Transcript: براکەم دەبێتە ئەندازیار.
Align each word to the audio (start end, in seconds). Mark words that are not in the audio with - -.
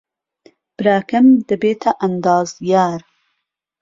براکەم 0.77 1.27
دەبێتە 1.49 1.91
ئەندازیار. 2.01 2.99